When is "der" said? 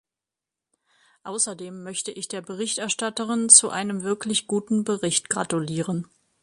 2.27-2.41